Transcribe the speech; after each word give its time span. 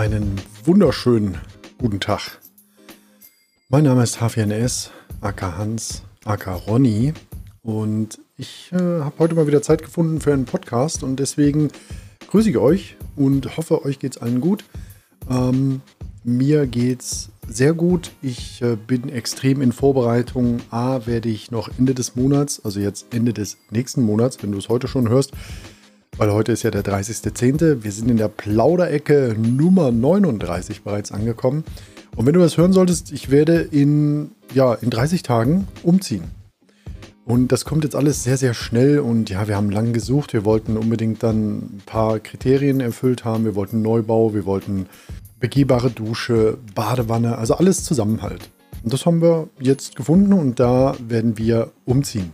Einen 0.00 0.40
wunderschönen 0.64 1.36
guten 1.76 2.00
Tag. 2.00 2.40
Mein 3.68 3.84
Name 3.84 4.02
ist 4.02 4.16
HFNS, 4.16 4.92
AK 5.20 5.42
Hans, 5.42 6.04
AK 6.24 6.66
Ronny 6.66 7.12
und 7.62 8.18
ich 8.38 8.70
äh, 8.72 8.78
habe 8.78 9.12
heute 9.18 9.34
mal 9.34 9.46
wieder 9.46 9.60
Zeit 9.60 9.82
gefunden 9.82 10.22
für 10.22 10.32
einen 10.32 10.46
Podcast 10.46 11.02
und 11.02 11.16
deswegen 11.16 11.68
grüße 12.28 12.48
ich 12.48 12.56
euch 12.56 12.96
und 13.14 13.58
hoffe, 13.58 13.84
euch 13.84 13.98
geht 13.98 14.16
es 14.16 14.22
allen 14.22 14.40
gut. 14.40 14.64
Ähm, 15.28 15.82
mir 16.24 16.66
geht's 16.66 17.28
sehr 17.46 17.74
gut. 17.74 18.12
Ich 18.22 18.62
äh, 18.62 18.76
bin 18.76 19.10
extrem 19.10 19.60
in 19.60 19.72
Vorbereitung. 19.72 20.62
A, 20.70 21.04
werde 21.04 21.28
ich 21.28 21.50
noch 21.50 21.68
Ende 21.78 21.92
des 21.92 22.16
Monats, 22.16 22.64
also 22.64 22.80
jetzt 22.80 23.14
Ende 23.14 23.34
des 23.34 23.58
nächsten 23.70 24.02
Monats, 24.02 24.42
wenn 24.42 24.52
du 24.52 24.56
es 24.56 24.70
heute 24.70 24.88
schon 24.88 25.10
hörst, 25.10 25.32
weil 26.16 26.32
heute 26.32 26.52
ist 26.52 26.62
ja 26.62 26.70
der 26.70 26.84
30.10. 26.84 27.82
Wir 27.82 27.92
sind 27.92 28.10
in 28.10 28.16
der 28.16 28.28
Plauderecke 28.28 29.36
Nummer 29.38 29.90
39 29.90 30.82
bereits 30.82 31.12
angekommen. 31.12 31.64
Und 32.16 32.26
wenn 32.26 32.34
du 32.34 32.40
was 32.40 32.56
hören 32.56 32.72
solltest, 32.72 33.12
ich 33.12 33.30
werde 33.30 33.60
in, 33.60 34.32
ja, 34.52 34.74
in 34.74 34.90
30 34.90 35.22
Tagen 35.22 35.68
umziehen. 35.82 36.24
Und 37.24 37.52
das 37.52 37.64
kommt 37.64 37.84
jetzt 37.84 37.94
alles 37.94 38.24
sehr, 38.24 38.36
sehr 38.36 38.54
schnell 38.54 38.98
und 38.98 39.30
ja, 39.30 39.46
wir 39.46 39.54
haben 39.54 39.70
lange 39.70 39.92
gesucht. 39.92 40.32
Wir 40.32 40.44
wollten 40.44 40.76
unbedingt 40.76 41.22
dann 41.22 41.58
ein 41.58 41.82
paar 41.86 42.18
Kriterien 42.18 42.80
erfüllt 42.80 43.24
haben. 43.24 43.44
Wir 43.44 43.54
wollten 43.54 43.82
Neubau, 43.82 44.34
wir 44.34 44.46
wollten 44.46 44.86
begehbare 45.38 45.90
Dusche, 45.90 46.58
Badewanne, 46.74 47.38
also 47.38 47.54
alles 47.54 47.84
zusammen 47.84 48.22
halt. 48.22 48.50
Und 48.82 48.92
das 48.92 49.06
haben 49.06 49.22
wir 49.22 49.48
jetzt 49.60 49.94
gefunden 49.94 50.32
und 50.32 50.58
da 50.58 50.94
werden 51.06 51.38
wir 51.38 51.70
umziehen. 51.84 52.32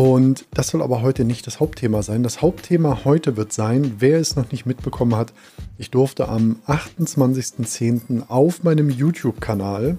Und 0.00 0.46
das 0.54 0.68
soll 0.68 0.80
aber 0.80 1.02
heute 1.02 1.26
nicht 1.26 1.46
das 1.46 1.60
Hauptthema 1.60 2.02
sein. 2.02 2.22
Das 2.22 2.40
Hauptthema 2.40 3.04
heute 3.04 3.36
wird 3.36 3.52
sein, 3.52 3.96
wer 3.98 4.18
es 4.18 4.34
noch 4.34 4.50
nicht 4.50 4.64
mitbekommen 4.64 5.14
hat, 5.14 5.34
ich 5.76 5.90
durfte 5.90 6.30
am 6.30 6.56
28.10. 6.66 8.30
auf 8.30 8.62
meinem 8.62 8.88
YouTube-Kanal 8.88 9.98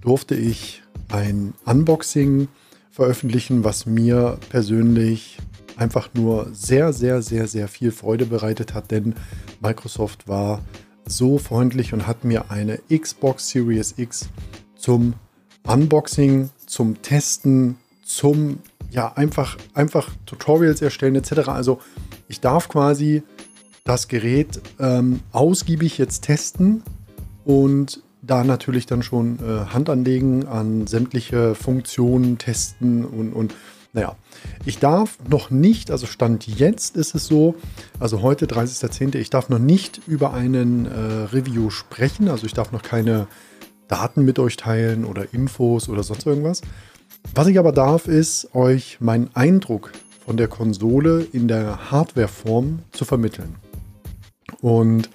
durfte 0.00 0.34
ich 0.34 0.82
ein 1.10 1.52
Unboxing 1.66 2.48
veröffentlichen, 2.90 3.62
was 3.62 3.84
mir 3.84 4.38
persönlich 4.48 5.36
einfach 5.76 6.08
nur 6.14 6.48
sehr, 6.54 6.94
sehr, 6.94 7.20
sehr, 7.20 7.46
sehr 7.46 7.68
viel 7.68 7.92
Freude 7.92 8.24
bereitet 8.24 8.72
hat, 8.72 8.90
denn 8.90 9.14
Microsoft 9.60 10.28
war 10.28 10.62
so 11.04 11.36
freundlich 11.36 11.92
und 11.92 12.06
hat 12.06 12.24
mir 12.24 12.50
eine 12.50 12.78
Xbox 12.88 13.50
Series 13.50 13.96
X 13.98 14.30
zum 14.76 15.12
Unboxing, 15.66 16.48
zum 16.64 17.02
Testen, 17.02 17.76
zum 18.02 18.60
ja, 18.90 19.12
einfach, 19.14 19.56
einfach 19.74 20.10
Tutorials 20.26 20.82
erstellen 20.82 21.14
etc. 21.14 21.48
Also 21.48 21.80
ich 22.28 22.40
darf 22.40 22.68
quasi 22.68 23.22
das 23.84 24.08
Gerät 24.08 24.60
ähm, 24.78 25.20
ausgiebig 25.32 25.98
jetzt 25.98 26.22
testen 26.22 26.82
und 27.44 28.02
da 28.22 28.44
natürlich 28.44 28.86
dann 28.86 29.02
schon 29.02 29.38
äh, 29.38 29.72
Hand 29.72 29.88
anlegen 29.88 30.46
an 30.46 30.86
sämtliche 30.86 31.54
Funktionen 31.54 32.38
testen 32.38 33.04
und, 33.04 33.32
und 33.32 33.54
naja, 33.92 34.14
ich 34.64 34.78
darf 34.78 35.18
noch 35.28 35.50
nicht, 35.50 35.90
also 35.90 36.06
Stand 36.06 36.46
jetzt 36.46 36.96
ist 36.96 37.14
es 37.14 37.26
so, 37.26 37.56
also 37.98 38.22
heute 38.22 38.46
30.10., 38.46 39.16
ich 39.16 39.30
darf 39.30 39.48
noch 39.48 39.58
nicht 39.58 40.00
über 40.06 40.32
einen 40.32 40.86
äh, 40.86 40.90
Review 41.32 41.70
sprechen, 41.70 42.28
also 42.28 42.46
ich 42.46 42.54
darf 42.54 42.70
noch 42.70 42.82
keine 42.82 43.26
Daten 43.88 44.24
mit 44.24 44.38
euch 44.38 44.56
teilen 44.56 45.04
oder 45.04 45.34
Infos 45.34 45.88
oder 45.88 46.04
sonst 46.04 46.24
irgendwas. 46.24 46.62
Was 47.34 47.46
ich 47.46 47.58
aber 47.58 47.72
darf, 47.72 48.08
ist 48.08 48.54
euch 48.54 49.00
meinen 49.00 49.30
Eindruck 49.34 49.92
von 50.24 50.36
der 50.36 50.48
Konsole 50.48 51.26
in 51.32 51.48
der 51.48 51.90
Hardwareform 51.90 52.80
zu 52.92 53.04
vermitteln. 53.04 53.56
Und 54.60 55.08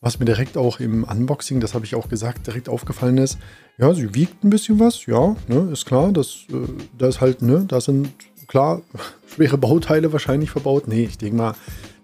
was 0.00 0.18
mir 0.18 0.24
direkt 0.24 0.56
auch 0.56 0.80
im 0.80 1.04
Unboxing, 1.04 1.60
das 1.60 1.74
habe 1.74 1.84
ich 1.84 1.94
auch 1.94 2.08
gesagt, 2.08 2.46
direkt 2.46 2.68
aufgefallen 2.68 3.18
ist, 3.18 3.38
ja, 3.78 3.92
sie 3.92 4.14
wiegt 4.14 4.44
ein 4.44 4.50
bisschen 4.50 4.78
was, 4.78 5.06
ja, 5.06 5.36
ne, 5.48 5.68
ist 5.72 5.86
klar, 5.86 6.12
das, 6.12 6.46
äh, 6.50 6.66
da 6.96 7.08
ist 7.08 7.20
halt, 7.20 7.42
ne, 7.42 7.64
da 7.66 7.80
sind 7.80 8.10
klar 8.46 8.82
schwere 9.26 9.58
Bauteile 9.58 10.12
wahrscheinlich 10.12 10.50
verbaut. 10.50 10.88
Nee, 10.88 11.04
ich 11.04 11.18
denke 11.18 11.36
mal, 11.36 11.54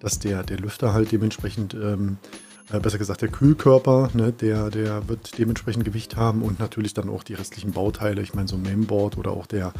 dass 0.00 0.18
der, 0.18 0.42
der 0.42 0.58
Lüfter 0.58 0.92
halt 0.92 1.12
dementsprechend 1.12 1.74
ähm, 1.74 2.18
äh, 2.72 2.80
besser 2.80 2.98
gesagt 2.98 3.22
der 3.22 3.28
Kühlkörper, 3.28 4.10
ne, 4.14 4.32
der, 4.32 4.70
der 4.70 5.08
wird 5.08 5.38
dementsprechend 5.38 5.84
Gewicht 5.84 6.16
haben 6.16 6.42
und 6.42 6.58
natürlich 6.58 6.94
dann 6.94 7.08
auch 7.08 7.22
die 7.22 7.34
restlichen 7.34 7.72
Bauteile. 7.72 8.22
Ich 8.22 8.34
meine, 8.34 8.48
so 8.48 8.56
ein 8.56 8.62
Mainboard 8.62 9.18
oder 9.18 9.30
auch 9.30 9.46
der 9.46 9.72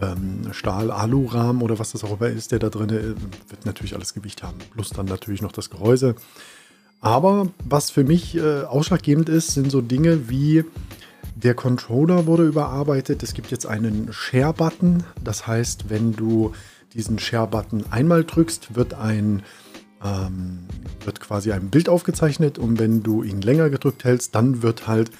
ähm, 0.00 0.52
Stahl-Alu-Rahmen 0.52 1.62
oder 1.62 1.78
was 1.78 1.92
das 1.92 2.04
auch 2.04 2.20
immer 2.20 2.28
ist, 2.28 2.52
der 2.52 2.58
da 2.58 2.68
drin 2.68 2.90
ist, 2.90 3.50
wird 3.50 3.66
natürlich 3.66 3.94
alles 3.94 4.14
Gewicht 4.14 4.42
haben. 4.42 4.58
Plus 4.72 4.90
dann 4.90 5.06
natürlich 5.06 5.42
noch 5.42 5.52
das 5.52 5.70
Gehäuse. 5.70 6.14
Aber 7.00 7.48
was 7.64 7.90
für 7.90 8.04
mich 8.04 8.36
äh, 8.36 8.62
ausschlaggebend 8.62 9.28
ist, 9.28 9.54
sind 9.54 9.70
so 9.70 9.80
Dinge 9.80 10.28
wie 10.28 10.64
der 11.36 11.54
Controller 11.54 12.26
wurde 12.26 12.44
überarbeitet. 12.44 13.22
Es 13.22 13.32
gibt 13.32 13.52
jetzt 13.52 13.64
einen 13.64 14.12
Share-Button. 14.12 15.04
Das 15.22 15.46
heißt, 15.46 15.88
wenn 15.88 16.12
du 16.14 16.52
diesen 16.94 17.20
Share-Button 17.20 17.84
einmal 17.90 18.24
drückst, 18.24 18.74
wird 18.74 18.94
ein 18.94 19.44
ähm, 20.04 20.60
wird 21.04 21.20
quasi 21.20 21.52
ein 21.52 21.70
Bild 21.70 21.88
aufgezeichnet 21.88 22.58
und 22.58 22.78
wenn 22.78 23.02
du 23.02 23.22
ihn 23.22 23.40
länger 23.40 23.70
gedrückt 23.70 24.04
hältst, 24.04 24.34
dann 24.34 24.62
wird 24.62 24.86
halt 24.86 25.10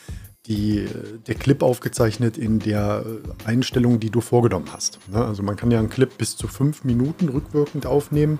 die, 0.47 0.87
der 1.27 1.35
Clip 1.35 1.63
aufgezeichnet 1.63 2.39
in 2.39 2.59
der 2.59 3.05
Einstellung, 3.45 4.01
die 4.01 4.11
du 4.11 4.21
vorgenommen 4.21 4.73
hast. 4.73 4.99
Ne? 5.11 5.23
Also 5.23 5.43
man 5.43 5.57
kann 5.57 5.71
ja 5.71 5.79
einen 5.79 5.91
Clip 5.91 6.17
bis 6.17 6.37
zu 6.37 6.49
fünf 6.49 6.85
Minuten 6.85 7.29
rückwirkend 7.29 7.87
aufnehmen 7.87 8.39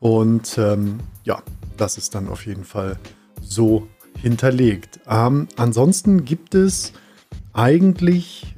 und 0.00 0.56
ähm, 0.58 1.00
ja, 1.24 1.42
das 1.76 1.98
ist 1.98 2.14
dann 2.14 2.28
auf 2.28 2.46
jeden 2.46 2.64
Fall 2.64 2.98
so 3.42 3.88
hinterlegt. 4.16 5.00
Ähm, 5.08 5.48
ansonsten 5.56 6.24
gibt 6.24 6.54
es 6.54 6.92
eigentlich 7.52 8.54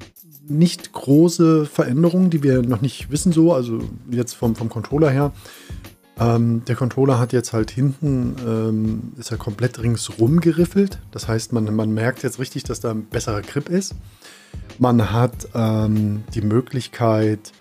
nicht 0.51 0.93
große 0.93 1.65
Veränderungen, 1.67 2.31
die 2.31 2.43
wir 2.43 2.63
noch 2.63 2.81
nicht 2.81 3.11
wissen 3.11 3.33
so, 3.33 3.53
also 3.55 3.81
jetzt 4.11 4.35
vom, 4.35 4.57
vom 4.57 4.69
Controller 4.69 5.11
her. 5.11 5.33
Ähm, 6.21 6.63
der 6.67 6.77
Controller 6.77 7.19
hat 7.19 7.33
jetzt 7.33 7.55
halt 7.55 7.71
hinten, 7.71 8.37
ähm, 8.47 9.13
ist 9.19 9.31
er 9.31 9.39
komplett 9.39 9.83
ringsrum 9.83 10.41
geriffelt. 10.41 10.99
Das 11.13 11.27
heißt, 11.27 11.53
man, 11.55 11.75
man 11.75 11.93
merkt 11.93 12.23
jetzt 12.23 12.39
richtig, 12.39 12.65
dass 12.65 12.81
da 12.81 12.91
ein 12.91 13.07
besserer 13.07 13.41
Grip 13.41 13.71
ist. 13.71 13.95
Man 14.79 15.13
hat 15.13 15.49
ähm, 15.55 16.25
die 16.35 16.43
Möglichkeit, 16.43 17.53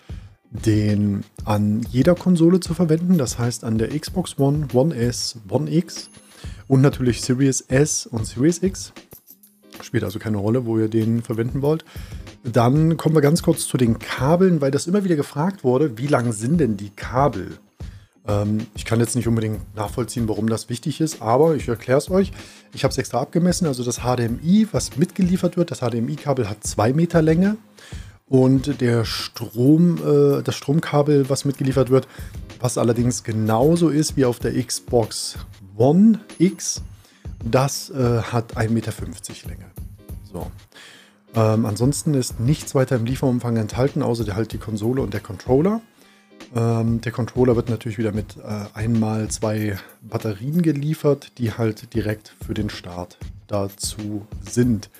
den 0.50 1.24
an 1.44 1.80
jeder 1.90 2.14
Konsole 2.14 2.60
zu 2.60 2.74
verwenden. 2.74 3.16
Das 3.16 3.38
heißt, 3.38 3.64
an 3.64 3.78
der 3.78 3.98
Xbox 3.98 4.38
One, 4.38 4.68
One 4.74 4.94
S, 4.94 5.38
One 5.48 5.72
X 5.72 6.10
und 6.68 6.82
natürlich 6.82 7.22
Series 7.22 7.62
S 7.62 8.06
und 8.06 8.26
Series 8.26 8.62
X. 8.62 8.92
Spielt 9.80 10.04
also 10.04 10.18
keine 10.18 10.36
Rolle, 10.36 10.66
wo 10.66 10.78
ihr 10.78 10.88
den 10.88 11.22
verwenden 11.22 11.62
wollt. 11.62 11.86
Dann 12.42 12.98
kommen 12.98 13.14
wir 13.14 13.22
ganz 13.22 13.42
kurz 13.42 13.66
zu 13.66 13.78
den 13.78 13.98
Kabeln, 13.98 14.60
weil 14.60 14.70
das 14.70 14.86
immer 14.86 15.04
wieder 15.04 15.16
gefragt 15.16 15.64
wurde, 15.64 15.96
wie 15.96 16.06
lang 16.06 16.32
sind 16.32 16.58
denn 16.58 16.76
die 16.76 16.90
Kabel? 16.90 17.58
Ähm, 18.30 18.66
ich 18.74 18.84
kann 18.84 19.00
jetzt 19.00 19.16
nicht 19.16 19.26
unbedingt 19.26 19.74
nachvollziehen, 19.74 20.28
warum 20.28 20.48
das 20.48 20.68
wichtig 20.68 21.00
ist, 21.00 21.20
aber 21.20 21.54
ich 21.56 21.68
erkläre 21.68 21.98
es 21.98 22.10
euch. 22.10 22.32
Ich 22.72 22.84
habe 22.84 22.92
es 22.92 22.98
extra 22.98 23.20
abgemessen. 23.20 23.66
Also 23.66 23.82
das 23.82 24.00
HDMI, 24.00 24.68
was 24.72 24.96
mitgeliefert 24.96 25.56
wird, 25.56 25.70
das 25.70 25.80
HDMI-Kabel 25.80 26.48
hat 26.48 26.62
2 26.62 26.92
Meter 26.92 27.22
Länge. 27.22 27.56
Und 28.28 28.80
der 28.80 29.04
Strom, 29.04 29.96
äh, 29.96 30.42
das 30.42 30.54
Stromkabel, 30.54 31.28
was 31.28 31.44
mitgeliefert 31.44 31.90
wird, 31.90 32.06
was 32.60 32.78
allerdings 32.78 33.24
genauso 33.24 33.88
ist 33.88 34.16
wie 34.16 34.24
auf 34.24 34.38
der 34.38 34.52
Xbox 34.62 35.36
One 35.76 36.20
X, 36.38 36.82
das 37.44 37.90
äh, 37.90 38.22
hat 38.22 38.56
1,50 38.56 38.68
Meter 38.70 38.92
Länge. 39.48 39.64
So. 40.32 40.50
Ähm, 41.34 41.66
ansonsten 41.66 42.14
ist 42.14 42.38
nichts 42.38 42.74
weiter 42.74 42.96
im 42.96 43.04
Lieferumfang 43.04 43.56
enthalten, 43.56 44.02
außer 44.02 44.32
halt 44.36 44.52
die 44.52 44.58
Konsole 44.58 45.02
und 45.02 45.12
der 45.12 45.20
Controller. 45.20 45.80
Ähm, 46.54 47.00
der 47.00 47.12
Controller 47.12 47.54
wird 47.54 47.68
natürlich 47.68 47.98
wieder 47.98 48.12
mit 48.12 48.36
äh, 48.36 48.64
einmal 48.74 49.28
zwei 49.28 49.78
Batterien 50.02 50.62
geliefert, 50.62 51.38
die 51.38 51.52
halt 51.52 51.94
direkt 51.94 52.34
für 52.44 52.54
den 52.54 52.70
Start 52.70 53.18
dazu 53.46 54.26
sind. 54.42 54.90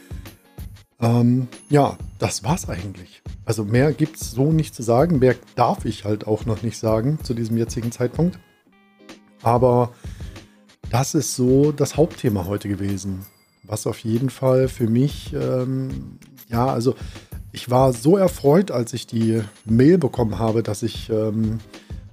Ähm, 1.01 1.49
ja, 1.69 1.97
das 2.19 2.45
war's 2.45 2.69
eigentlich. 2.69 3.23
Also 3.45 3.65
mehr 3.65 3.93
gibt's 3.93 4.31
so 4.31 4.53
nicht 4.53 4.75
zu 4.75 4.83
sagen. 4.83 5.19
Mehr 5.19 5.35
darf 5.57 5.85
ich 5.85 6.05
halt 6.05 6.27
auch 6.27 6.45
noch 6.47 6.63
nicht 6.63 6.79
sagen 6.79 7.19
zu 7.23 7.35
diesem 7.35 7.57
jetzigen 7.57 7.91
Zeitpunkt. 7.91 8.39
Aber 9.43 9.93
das 10.91 11.15
ist 11.15 11.35
so 11.35 11.73
das 11.73 11.97
Hauptthema 11.97 12.45
heute 12.45 12.69
gewesen. 12.69 13.25
Was 13.63 13.87
auf 13.87 13.99
jeden 14.01 14.31
Fall 14.31 14.69
für 14.69 14.89
mich, 14.89 15.33
ähm, 15.33 16.19
ja, 16.49 16.67
also 16.67 16.95
ich 17.61 17.69
war 17.69 17.93
so 17.93 18.17
erfreut, 18.17 18.71
als 18.71 18.95
ich 18.95 19.07
die 19.07 19.43
Mail 19.67 19.99
bekommen 19.99 20.39
habe, 20.39 20.63
dass 20.63 20.83
ich 20.83 21.11
ähm, 21.11 21.59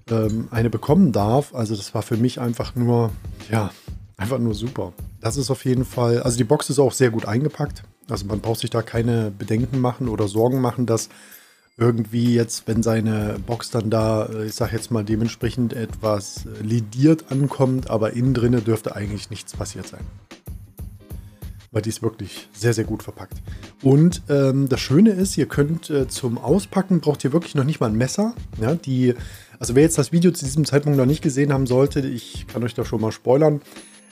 ähm, 0.10 0.50
eine 0.52 0.70
bekommen 0.70 1.14
darf. 1.14 1.56
Also 1.56 1.74
das 1.74 1.94
war 1.94 2.02
für 2.02 2.18
mich 2.18 2.42
einfach 2.42 2.76
nur, 2.76 3.12
ja, 3.50 3.72
einfach 4.18 4.40
nur 4.40 4.54
super. 4.54 4.92
Das 5.22 5.38
ist 5.38 5.50
auf 5.50 5.64
jeden 5.64 5.86
Fall, 5.86 6.22
also 6.22 6.38
die 6.38 6.44
Box 6.44 6.70
ist 6.70 6.80
auch 6.80 6.92
sehr 6.92 7.12
gut 7.12 7.26
eingepackt. 7.26 7.84
Also 8.10 8.26
man 8.26 8.42
braucht 8.42 8.60
sich 8.60 8.70
da 8.70 8.82
keine 8.82 9.32
Bedenken 9.32 9.80
machen 9.80 10.10
oder 10.10 10.28
Sorgen 10.28 10.60
machen, 10.60 10.86
dass 10.86 11.08
irgendwie 11.78 12.36
jetzt, 12.36 12.68
wenn 12.68 12.84
seine 12.84 13.38
Box 13.46 13.70
dann 13.70 13.90
da, 13.90 14.26
äh, 14.26 14.48
ich 14.48 14.54
sag 14.54 14.74
jetzt 14.74 14.92
mal 14.92 15.06
dementsprechend 15.06 15.72
etwas 15.72 16.46
äh, 16.46 16.62
lidiert 16.62 17.32
ankommt, 17.32 17.90
aber 17.90 18.12
innen 18.12 18.34
drinne 18.34 18.62
dürfte 18.62 18.98
eigentlich 18.98 19.30
nichts 19.30 19.54
passiert 19.54 19.88
sein. 19.88 20.02
Weil 21.78 21.84
die 21.84 21.90
ist 21.90 22.02
wirklich 22.02 22.50
sehr, 22.54 22.74
sehr 22.74 22.86
gut 22.86 23.04
verpackt. 23.04 23.38
Und 23.84 24.24
ähm, 24.30 24.68
das 24.68 24.80
Schöne 24.80 25.12
ist, 25.12 25.38
ihr 25.38 25.46
könnt 25.46 25.92
äh, 25.92 26.08
zum 26.08 26.40
Auspacken 26.40 27.02
braucht 27.02 27.24
ihr 27.24 27.34
wirklich 27.34 27.54
noch 27.54 27.66
nicht 27.66 27.80
mal 27.80 27.86
ein 27.86 27.96
Messer. 27.96 28.34
Ja, 28.60 28.74
die, 28.74 29.14
also 29.60 29.76
wer 29.76 29.84
jetzt 29.84 29.96
das 29.96 30.12
Video 30.12 30.32
zu 30.32 30.44
diesem 30.44 30.66
Zeitpunkt 30.66 30.98
noch 30.98 31.06
nicht 31.06 31.22
gesehen 31.22 31.54
haben 31.54 31.68
sollte, 31.68 32.00
ich 32.00 32.48
kann 32.48 32.64
euch 32.64 32.74
da 32.74 32.84
schon 32.84 33.00
mal 33.00 33.12
spoilern. 33.12 33.62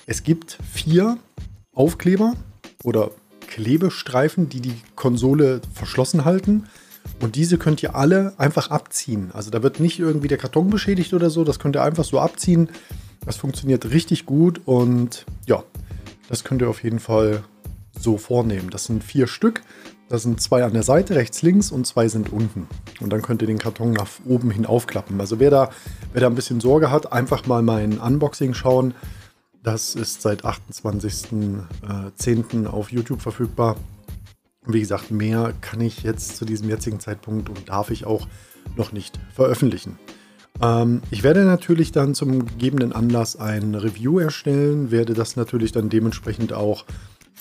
Es 0.06 0.21
gibt 0.21 0.59
vier 0.73 1.17
Aufkleber 1.73 2.33
oder 2.83 3.09
Klebestreifen, 3.47 4.47
die 4.47 4.62
die 4.62 4.75
Konsole 4.95 5.59
verschlossen 5.73 6.23
halten. 6.23 6.65
Und 7.19 7.35
diese 7.35 7.57
könnt 7.57 7.81
ihr 7.81 7.95
alle 7.95 8.35
einfach 8.38 8.69
abziehen. 8.69 9.31
Also 9.33 9.50
da 9.50 9.63
wird 9.63 9.79
nicht 9.79 9.97
irgendwie 9.97 10.27
der 10.27 10.38
Karton 10.38 10.69
beschädigt 10.69 11.15
oder 11.15 11.31
so. 11.31 11.44
Das 11.44 11.57
könnt 11.57 11.75
ihr 11.75 11.81
einfach 11.81 12.06
so 12.06 12.19
abziehen. 12.19 12.69
Das 13.25 13.38
funktioniert 13.38 13.89
richtig 13.89 14.27
gut 14.27 14.62
und 14.65 15.25
ja, 15.47 15.63
das 16.29 16.44
könnt 16.44 16.62
ihr 16.62 16.69
auf 16.69 16.83
jeden 16.83 17.00
Fall 17.00 17.44
so 18.00 18.18
vornehmen. 18.18 18.69
Das 18.69 18.86
sind 18.86 19.03
vier 19.03 19.27
Stück. 19.27 19.62
Da 20.07 20.19
sind 20.19 20.39
zwei 20.39 20.63
an 20.63 20.74
der 20.74 20.83
Seite, 20.83 21.15
rechts, 21.15 21.42
links 21.42 21.71
und 21.71 21.88
zwei 21.88 22.07
sind 22.07 22.31
unten. 22.31 22.68
Und 23.01 23.12
dann 23.12 23.24
könnt 23.24 23.42
ihr 23.42 23.47
den 23.47 23.57
Karton 23.57 23.92
nach 23.92 24.07
oben 24.25 24.51
hin 24.51 24.68
aufklappen. 24.68 25.19
Also 25.19 25.39
wer 25.39 25.50
da, 25.50 25.71
wer 26.13 26.21
da 26.21 26.27
ein 26.27 26.36
bisschen 26.36 26.62
Sorge 26.62 26.92
hat, 26.92 27.12
einfach 27.12 27.47
mal 27.47 27.63
mein 27.63 27.97
Unboxing 27.97 28.53
schauen. 28.53 28.94
Das 29.63 29.95
ist 29.95 30.21
seit 30.21 30.45
28.10. 30.45 32.68
auf 32.68 32.92
YouTube 32.92 33.21
verfügbar. 33.21 33.77
Wie 34.68 34.80
gesagt, 34.80 35.09
mehr 35.09 35.53
kann 35.62 35.81
ich 35.81 36.03
jetzt 36.03 36.38
zu 36.38 36.45
diesem 36.45 36.69
jetzigen 36.69 37.00
Zeitpunkt 37.00 37.50
und 37.50 37.68
darf 37.68 37.89
ich 37.89 38.06
auch 38.06 38.27
noch 38.75 38.91
nicht 38.91 39.19
veröffentlichen. 39.33 39.98
Ähm, 40.62 41.01
ich 41.12 41.24
werde 41.24 41.45
natürlich 41.45 41.91
dann 41.91 42.15
zum 42.15 42.45
gegebenen 42.45 42.94
Anlass 42.94 43.36
ein 43.36 43.75
Review 43.75 44.19
erstellen, 44.19 44.91
werde 44.91 45.13
das 45.13 45.36
natürlich 45.36 45.71
dann 45.71 45.89
dementsprechend 45.89 46.53
auch 46.53 46.86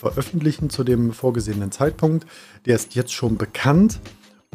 veröffentlichen 0.04 0.68
zu 0.68 0.84
dem 0.84 1.12
vorgesehenen 1.12 1.72
Zeitpunkt. 1.72 2.26
Der 2.66 2.76
ist 2.76 2.94
jetzt 2.94 3.14
schon 3.14 3.38
bekannt 3.38 4.00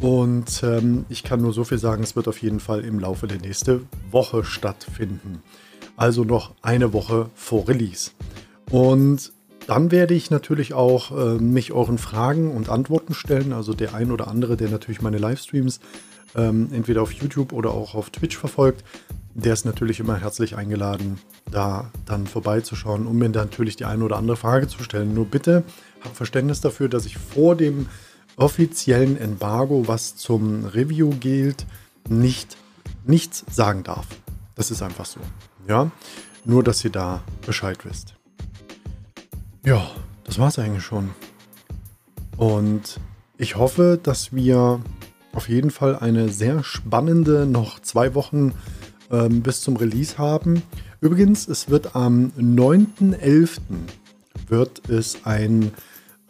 und 0.00 0.62
ähm, 0.62 1.06
ich 1.08 1.24
kann 1.24 1.42
nur 1.42 1.52
so 1.52 1.64
viel 1.64 1.78
sagen, 1.78 2.04
es 2.04 2.14
wird 2.14 2.28
auf 2.28 2.40
jeden 2.40 2.60
Fall 2.60 2.84
im 2.84 3.00
Laufe 3.00 3.26
der 3.26 3.38
nächsten 3.38 3.88
Woche 4.12 4.44
stattfinden. 4.44 5.42
Also 5.96 6.22
noch 6.22 6.54
eine 6.62 6.92
Woche 6.92 7.30
vor 7.34 7.66
Release. 7.66 8.12
Und 8.70 9.32
dann 9.66 9.90
werde 9.90 10.14
ich 10.14 10.30
natürlich 10.30 10.72
auch 10.72 11.10
äh, 11.10 11.38
mich 11.38 11.72
euren 11.72 11.98
Fragen 11.98 12.52
und 12.52 12.68
Antworten 12.68 13.12
stellen. 13.12 13.52
Also 13.52 13.74
der 13.74 13.94
ein 13.94 14.12
oder 14.12 14.28
andere, 14.28 14.56
der 14.56 14.70
natürlich 14.70 15.02
meine 15.02 15.18
Livestreams 15.18 15.80
ähm, 16.36 16.68
entweder 16.72 17.02
auf 17.02 17.12
YouTube 17.12 17.52
oder 17.52 17.72
auch 17.72 17.96
auf 17.96 18.10
Twitch 18.10 18.36
verfolgt, 18.36 18.84
der 19.34 19.52
ist 19.52 19.64
natürlich 19.64 20.00
immer 20.00 20.16
herzlich 20.16 20.56
eingeladen, 20.56 21.18
da 21.50 21.90
dann 22.06 22.26
vorbeizuschauen, 22.26 23.06
um 23.06 23.18
mir 23.18 23.28
natürlich 23.28 23.76
die 23.76 23.84
eine 23.84 24.04
oder 24.04 24.16
andere 24.16 24.36
Frage 24.36 24.66
zu 24.68 24.82
stellen. 24.82 25.14
Nur 25.14 25.26
bitte 25.26 25.64
habt 26.02 26.16
Verständnis 26.16 26.60
dafür, 26.60 26.88
dass 26.88 27.06
ich 27.06 27.16
vor 27.16 27.56
dem 27.56 27.86
offiziellen 28.36 29.16
Embargo, 29.16 29.86
was 29.86 30.16
zum 30.16 30.64
Review 30.64 31.10
gilt, 31.10 31.66
nicht 32.08 32.56
nichts 33.04 33.44
sagen 33.50 33.82
darf. 33.82 34.06
Das 34.54 34.70
ist 34.70 34.82
einfach 34.82 35.06
so. 35.06 35.20
Ja, 35.68 35.90
nur 36.44 36.62
dass 36.62 36.84
ihr 36.84 36.90
da 36.90 37.22
Bescheid 37.46 37.84
wisst. 37.84 38.14
Ja, 39.64 39.90
das 40.24 40.38
war 40.38 40.48
es 40.48 40.58
eigentlich 40.58 40.84
schon. 40.84 41.10
Und 42.36 42.98
ich 43.36 43.56
hoffe, 43.56 43.98
dass 44.02 44.32
wir 44.32 44.80
auf 45.32 45.48
jeden 45.48 45.70
Fall 45.70 45.98
eine 45.98 46.28
sehr 46.30 46.64
spannende 46.64 47.46
noch 47.46 47.80
zwei 47.80 48.14
Wochen 48.14 48.52
ähm, 49.10 49.42
bis 49.42 49.60
zum 49.60 49.76
Release 49.76 50.18
haben. 50.18 50.62
Übrigens, 51.00 51.48
es 51.48 51.70
wird 51.70 51.96
am 51.96 52.32
9.11. 52.38 53.60
wird 54.48 54.88
es 54.88 55.24
ein 55.24 55.72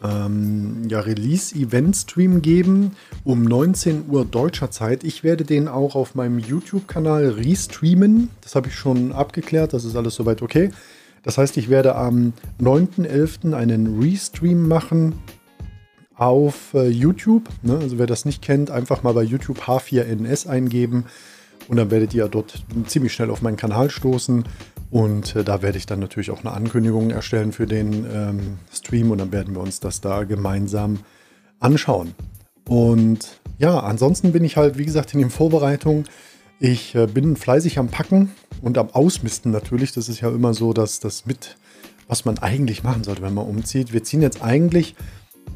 ähm, 0.03 0.87
ja, 0.89 0.99
Release-Event-Stream 0.99 2.41
geben 2.41 2.95
um 3.23 3.43
19 3.43 4.05
Uhr 4.09 4.25
deutscher 4.25 4.71
Zeit. 4.71 5.03
Ich 5.03 5.23
werde 5.23 5.43
den 5.43 5.67
auch 5.67 5.95
auf 5.95 6.15
meinem 6.15 6.39
YouTube-Kanal 6.39 7.29
restreamen. 7.29 8.29
Das 8.41 8.55
habe 8.55 8.69
ich 8.69 8.75
schon 8.75 9.11
abgeklärt, 9.11 9.73
das 9.73 9.85
ist 9.85 9.95
alles 9.95 10.15
soweit 10.15 10.41
okay. 10.41 10.71
Das 11.23 11.37
heißt, 11.37 11.57
ich 11.57 11.69
werde 11.69 11.95
am 11.95 12.33
9.11. 12.59 13.53
einen 13.53 14.01
Restream 14.01 14.67
machen 14.67 15.13
auf 16.15 16.73
äh, 16.73 16.87
YouTube. 16.87 17.49
Ne? 17.61 17.77
Also 17.77 17.99
wer 17.99 18.07
das 18.07 18.25
nicht 18.25 18.41
kennt, 18.41 18.71
einfach 18.71 19.03
mal 19.03 19.13
bei 19.13 19.23
YouTube 19.23 19.59
H4NS 19.59 20.47
eingeben 20.47 21.05
und 21.67 21.77
dann 21.77 21.91
werdet 21.91 22.13
ihr 22.13 22.27
dort 22.27 22.63
ziemlich 22.87 23.13
schnell 23.13 23.29
auf 23.29 23.41
meinen 23.41 23.57
Kanal 23.57 23.89
stoßen. 23.89 24.45
Und 24.89 25.35
äh, 25.35 25.43
da 25.43 25.61
werde 25.61 25.77
ich 25.77 25.85
dann 25.85 25.99
natürlich 25.99 26.31
auch 26.31 26.41
eine 26.41 26.51
Ankündigung 26.51 27.11
erstellen 27.11 27.53
für 27.53 27.65
den 27.65 28.05
ähm, 28.11 28.39
Stream 28.71 29.11
und 29.11 29.19
dann 29.19 29.31
werden 29.31 29.55
wir 29.55 29.61
uns 29.61 29.79
das 29.79 30.01
da 30.01 30.25
gemeinsam 30.25 30.99
anschauen. 31.59 32.13
Und 32.67 33.39
ja, 33.57 33.79
ansonsten 33.79 34.31
bin 34.31 34.43
ich 34.43 34.57
halt, 34.57 34.77
wie 34.77 34.85
gesagt, 34.85 35.13
in 35.13 35.19
den 35.19 35.29
Vorbereitungen. 35.29 36.05
Ich 36.59 36.93
äh, 36.93 37.07
bin 37.07 37.35
fleißig 37.35 37.79
am 37.79 37.87
Packen 37.87 38.31
und 38.61 38.77
am 38.77 38.89
Ausmisten 38.89 39.51
natürlich. 39.51 39.93
Das 39.93 40.09
ist 40.09 40.21
ja 40.21 40.29
immer 40.29 40.53
so, 40.53 40.73
dass 40.73 40.99
das 40.99 41.25
mit, 41.25 41.57
was 42.07 42.25
man 42.25 42.37
eigentlich 42.39 42.83
machen 42.83 43.03
sollte, 43.03 43.21
wenn 43.21 43.33
man 43.33 43.47
umzieht. 43.47 43.93
Wir 43.93 44.03
ziehen 44.03 44.21
jetzt 44.21 44.43
eigentlich, 44.43 44.95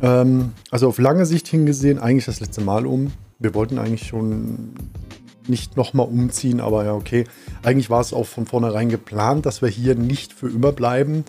ähm, 0.02 0.54
also 0.72 0.88
auf 0.88 0.98
lange 0.98 1.26
Sicht 1.26 1.48
hingesehen, 1.48 2.00
eigentlich 2.00 2.26
das 2.26 2.40
letzte 2.40 2.62
Mal 2.62 2.86
um. 2.86 3.12
Wir 3.38 3.54
wollten 3.54 3.78
eigentlich 3.78 4.08
schon 4.08 4.74
nicht 5.50 5.78
nochmal 5.78 6.08
umziehen, 6.08 6.60
aber 6.60 6.86
ja, 6.86 6.94
okay. 6.94 7.26
Eigentlich 7.64 7.90
war 7.90 8.02
es 8.02 8.14
auch 8.14 8.26
von 8.26 8.46
vornherein 8.46 8.90
geplant, 8.90 9.46
dass 9.46 9.62
wir 9.62 9.70
hier 9.70 9.96
nicht 9.96 10.34
für 10.34 10.50
immer 10.50 10.72
bleiben. 10.72 11.24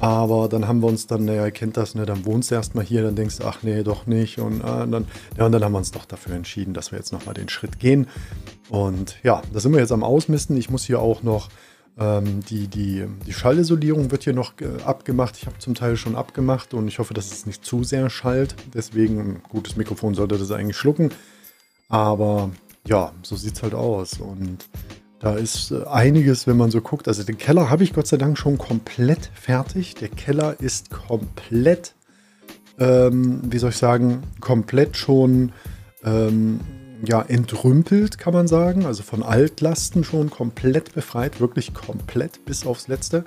Aber 0.00 0.48
dann 0.48 0.66
haben 0.66 0.80
wir 0.80 0.88
uns 0.88 1.06
dann, 1.06 1.24
naja, 1.24 1.44
ihr 1.44 1.52
kennt 1.52 1.76
das, 1.76 1.94
ne, 1.94 2.04
dann 2.04 2.24
wohnst 2.24 2.50
du 2.50 2.56
erstmal 2.56 2.84
hier, 2.84 3.02
dann 3.02 3.14
denkst 3.14 3.38
du, 3.38 3.44
ach 3.44 3.62
nee, 3.62 3.82
doch 3.84 4.06
nicht. 4.06 4.38
Und, 4.38 4.60
äh, 4.60 4.86
dann, 4.88 5.06
ja, 5.38 5.46
und 5.46 5.52
dann 5.52 5.62
haben 5.62 5.72
wir 5.72 5.78
uns 5.78 5.92
doch 5.92 6.04
dafür 6.04 6.34
entschieden, 6.34 6.74
dass 6.74 6.90
wir 6.90 6.98
jetzt 6.98 7.12
nochmal 7.12 7.34
den 7.34 7.48
Schritt 7.48 7.78
gehen. 7.78 8.08
Und 8.68 9.16
ja, 9.22 9.42
da 9.52 9.60
sind 9.60 9.72
wir 9.72 9.80
jetzt 9.80 9.92
am 9.92 10.02
Ausmisten. 10.02 10.56
Ich 10.56 10.68
muss 10.68 10.84
hier 10.84 11.00
auch 11.00 11.22
noch 11.22 11.48
ähm, 11.98 12.40
die, 12.48 12.66
die, 12.66 13.06
die 13.24 13.32
Schallisolierung 13.32 14.10
wird 14.10 14.24
hier 14.24 14.32
noch 14.32 14.54
äh, 14.60 14.82
abgemacht. 14.84 15.36
Ich 15.36 15.46
habe 15.46 15.58
zum 15.58 15.74
Teil 15.74 15.96
schon 15.96 16.16
abgemacht 16.16 16.74
und 16.74 16.88
ich 16.88 16.98
hoffe, 16.98 17.14
dass 17.14 17.30
es 17.30 17.46
nicht 17.46 17.64
zu 17.64 17.84
sehr 17.84 18.10
schallt. 18.10 18.56
Deswegen, 18.74 19.20
ein 19.20 19.42
gutes 19.48 19.76
Mikrofon 19.76 20.14
sollte 20.14 20.38
das 20.38 20.50
eigentlich 20.50 20.76
schlucken. 20.76 21.10
Aber 21.88 22.50
ja, 22.86 23.12
so 23.22 23.36
sieht 23.36 23.54
es 23.54 23.62
halt 23.62 23.74
aus. 23.74 24.20
Und 24.20 24.66
da 25.20 25.34
ist 25.34 25.70
äh, 25.70 25.84
einiges, 25.86 26.46
wenn 26.46 26.56
man 26.56 26.70
so 26.70 26.80
guckt. 26.80 27.08
Also 27.08 27.22
den 27.22 27.38
Keller 27.38 27.70
habe 27.70 27.84
ich 27.84 27.92
Gott 27.92 28.06
sei 28.06 28.16
Dank 28.16 28.38
schon 28.38 28.58
komplett 28.58 29.30
fertig. 29.34 29.94
Der 29.94 30.08
Keller 30.08 30.60
ist 30.60 30.90
komplett, 30.90 31.94
ähm, 32.78 33.40
wie 33.44 33.58
soll 33.58 33.70
ich 33.70 33.76
sagen, 33.76 34.22
komplett 34.40 34.96
schon 34.96 35.52
ähm, 36.04 36.60
ja, 37.06 37.22
entrümpelt, 37.22 38.18
kann 38.18 38.34
man 38.34 38.48
sagen. 38.48 38.84
Also 38.84 39.02
von 39.02 39.22
Altlasten 39.22 40.04
schon 40.04 40.30
komplett 40.30 40.94
befreit, 40.94 41.40
wirklich 41.40 41.74
komplett 41.74 42.44
bis 42.44 42.66
aufs 42.66 42.88
Letzte. 42.88 43.24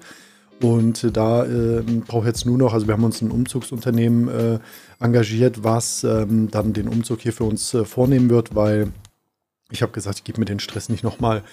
Und 0.62 1.16
da 1.16 1.46
äh, 1.46 1.84
brauche 2.08 2.22
ich 2.22 2.28
jetzt 2.28 2.46
nur 2.46 2.58
noch, 2.58 2.74
also 2.74 2.88
wir 2.88 2.94
haben 2.94 3.04
uns 3.04 3.22
ein 3.22 3.30
Umzugsunternehmen 3.30 4.28
äh, 4.28 4.60
engagiert, 5.00 5.64
was 5.64 6.04
ähm, 6.04 6.50
dann 6.50 6.74
den 6.74 6.88
Umzug 6.88 7.22
hier 7.22 7.34
für 7.34 7.44
uns 7.44 7.74
äh, 7.76 7.86
vornehmen 7.86 8.32
wird, 8.32 8.56
weil 8.56 8.92
ich 9.72 9.82
habe 9.82 9.92
gesagt, 9.92 10.20
ich 10.20 10.24
gebe 10.24 10.40
mir 10.40 10.46
den 10.46 10.60
Stress 10.60 10.90
nicht 10.90 11.04
nochmal. 11.04 11.44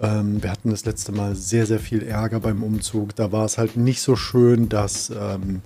Ähm, 0.00 0.42
wir 0.42 0.50
hatten 0.50 0.70
das 0.70 0.84
letzte 0.84 1.12
Mal 1.12 1.34
sehr, 1.34 1.66
sehr 1.66 1.80
viel 1.80 2.02
Ärger 2.02 2.40
beim 2.40 2.62
Umzug. 2.62 3.16
Da 3.16 3.32
war 3.32 3.44
es 3.44 3.58
halt 3.58 3.76
nicht 3.76 4.00
so 4.00 4.14
schön, 4.14 4.68
dass 4.68 5.10
ähm, 5.10 5.62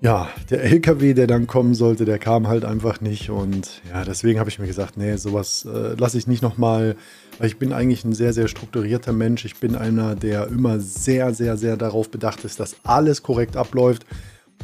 ja, 0.00 0.30
der 0.48 0.62
LKW, 0.62 1.12
der 1.12 1.26
dann 1.26 1.46
kommen 1.46 1.74
sollte, 1.74 2.04
der 2.04 2.18
kam 2.18 2.46
halt 2.46 2.64
einfach 2.64 3.00
nicht. 3.00 3.28
Und 3.28 3.82
ja, 3.90 4.04
deswegen 4.04 4.38
habe 4.38 4.48
ich 4.48 4.58
mir 4.58 4.66
gesagt, 4.66 4.96
nee, 4.96 5.16
sowas 5.16 5.66
äh, 5.66 5.94
lasse 5.94 6.16
ich 6.16 6.26
nicht 6.26 6.42
nochmal. 6.42 6.96
Weil 7.38 7.48
ich 7.48 7.58
bin 7.58 7.72
eigentlich 7.72 8.04
ein 8.04 8.14
sehr, 8.14 8.32
sehr 8.32 8.48
strukturierter 8.48 9.12
Mensch. 9.12 9.44
Ich 9.44 9.56
bin 9.56 9.74
einer, 9.74 10.14
der 10.14 10.46
immer 10.46 10.78
sehr, 10.78 11.34
sehr, 11.34 11.56
sehr 11.56 11.76
darauf 11.76 12.10
bedacht 12.10 12.44
ist, 12.44 12.60
dass 12.60 12.76
alles 12.84 13.22
korrekt 13.22 13.56
abläuft. 13.56 14.06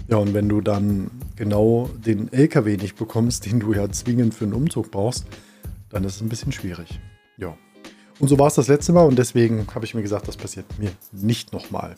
Ja, 0.08 0.18
und 0.18 0.32
wenn 0.32 0.48
du 0.48 0.60
dann 0.60 1.10
genau 1.34 1.90
den 2.06 2.32
LKW 2.32 2.76
nicht 2.76 2.96
bekommst, 2.96 3.46
den 3.46 3.60
du 3.60 3.72
ja 3.72 3.90
zwingend 3.90 4.34
für 4.34 4.44
einen 4.44 4.54
Umzug 4.54 4.90
brauchst, 4.90 5.26
dann 5.90 6.04
ist 6.04 6.16
es 6.16 6.20
ein 6.20 6.28
bisschen 6.28 6.52
schwierig. 6.52 7.00
Ja. 7.36 7.56
Und 8.18 8.28
so 8.28 8.38
war 8.38 8.46
es 8.46 8.54
das 8.54 8.68
letzte 8.68 8.92
Mal 8.92 9.06
und 9.06 9.18
deswegen 9.18 9.66
habe 9.74 9.84
ich 9.84 9.94
mir 9.94 10.02
gesagt, 10.02 10.26
das 10.26 10.36
passiert 10.36 10.66
mir 10.78 10.90
nicht 11.12 11.52
nochmal. 11.52 11.96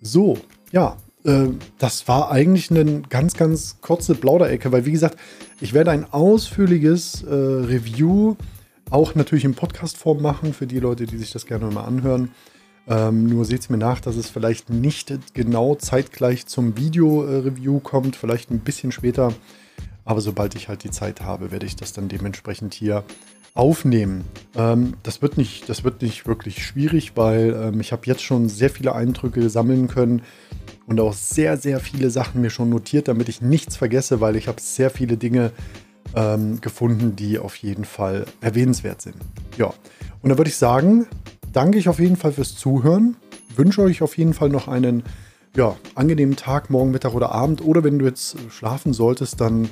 So, 0.00 0.38
ja, 0.72 0.96
äh, 1.24 1.48
das 1.78 2.08
war 2.08 2.30
eigentlich 2.30 2.70
eine 2.70 3.02
ganz, 3.02 3.34
ganz 3.34 3.76
kurze 3.80 4.14
Plauderecke, 4.14 4.72
weil 4.72 4.86
wie 4.86 4.92
gesagt, 4.92 5.18
ich 5.60 5.74
werde 5.74 5.90
ein 5.90 6.10
ausführliches 6.10 7.22
äh, 7.22 7.34
Review 7.34 8.36
auch 8.90 9.14
natürlich 9.14 9.44
in 9.44 9.54
Podcast-Form 9.54 10.20
machen 10.20 10.52
für 10.52 10.66
die 10.66 10.80
Leute, 10.80 11.06
die 11.06 11.18
sich 11.18 11.30
das 11.30 11.46
gerne 11.46 11.66
mal 11.66 11.84
anhören. 11.84 12.32
Ähm, 12.88 13.26
nur 13.26 13.44
seht 13.44 13.60
es 13.60 13.70
mir 13.70 13.76
nach, 13.76 14.00
dass 14.00 14.16
es 14.16 14.28
vielleicht 14.28 14.70
nicht 14.70 15.12
genau 15.34 15.76
zeitgleich 15.76 16.46
zum 16.46 16.76
Video-Review 16.76 17.78
kommt, 17.80 18.16
vielleicht 18.16 18.50
ein 18.50 18.60
bisschen 18.60 18.90
später. 18.90 19.32
Aber 20.10 20.20
sobald 20.20 20.56
ich 20.56 20.68
halt 20.68 20.82
die 20.82 20.90
Zeit 20.90 21.20
habe, 21.20 21.52
werde 21.52 21.66
ich 21.66 21.76
das 21.76 21.92
dann 21.92 22.08
dementsprechend 22.08 22.74
hier 22.74 23.04
aufnehmen. 23.54 24.24
Ähm, 24.56 24.94
das, 25.04 25.22
wird 25.22 25.36
nicht, 25.36 25.68
das 25.68 25.84
wird 25.84 26.02
nicht 26.02 26.26
wirklich 26.26 26.66
schwierig, 26.66 27.12
weil 27.14 27.54
ähm, 27.54 27.78
ich 27.80 27.92
habe 27.92 28.02
jetzt 28.06 28.24
schon 28.24 28.48
sehr 28.48 28.70
viele 28.70 28.92
Eindrücke 28.92 29.48
sammeln 29.48 29.86
können 29.86 30.22
und 30.88 30.98
auch 30.98 31.12
sehr, 31.12 31.56
sehr 31.56 31.78
viele 31.78 32.10
Sachen 32.10 32.40
mir 32.40 32.50
schon 32.50 32.70
notiert, 32.70 33.06
damit 33.06 33.28
ich 33.28 33.40
nichts 33.40 33.76
vergesse, 33.76 34.20
weil 34.20 34.34
ich 34.34 34.48
habe 34.48 34.60
sehr 34.60 34.90
viele 34.90 35.16
Dinge 35.16 35.52
ähm, 36.16 36.60
gefunden, 36.60 37.14
die 37.14 37.38
auf 37.38 37.54
jeden 37.54 37.84
Fall 37.84 38.26
erwähnenswert 38.40 39.00
sind. 39.00 39.14
Ja, 39.58 39.66
und 40.22 40.28
dann 40.28 40.38
würde 40.38 40.50
ich 40.50 40.56
sagen, 40.56 41.06
danke 41.52 41.78
ich 41.78 41.88
auf 41.88 42.00
jeden 42.00 42.16
Fall 42.16 42.32
fürs 42.32 42.56
Zuhören, 42.56 43.14
wünsche 43.54 43.82
euch 43.82 44.02
auf 44.02 44.18
jeden 44.18 44.34
Fall 44.34 44.48
noch 44.48 44.66
einen 44.66 45.04
ja, 45.54 45.76
angenehmen 45.94 46.34
Tag, 46.34 46.68
morgen, 46.68 46.90
Mittag 46.90 47.14
oder 47.14 47.30
Abend 47.30 47.64
oder 47.64 47.84
wenn 47.84 48.00
du 48.00 48.06
jetzt 48.06 48.36
schlafen 48.50 48.92
solltest, 48.92 49.40
dann 49.40 49.68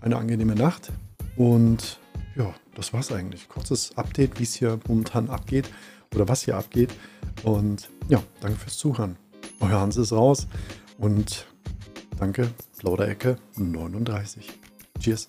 eine 0.00 0.16
angenehme 0.16 0.54
Nacht 0.54 0.92
und 1.36 1.98
ja, 2.36 2.54
das 2.74 2.92
war's 2.92 3.10
eigentlich. 3.12 3.48
Kurzes 3.48 3.96
Update, 3.96 4.38
wie 4.38 4.44
es 4.44 4.54
hier 4.54 4.78
momentan 4.86 5.30
abgeht 5.30 5.68
oder 6.14 6.28
was 6.28 6.42
hier 6.44 6.56
abgeht. 6.56 6.90
Und 7.42 7.88
ja, 8.08 8.22
danke 8.40 8.58
fürs 8.58 8.76
Zuhören. 8.76 9.16
Euer 9.60 9.80
Hans 9.80 9.96
ist 9.96 10.12
raus 10.12 10.46
und 10.98 11.46
danke, 12.18 12.50
Plauderecke 12.78 13.38
39. 13.56 14.52
Cheers. 15.00 15.28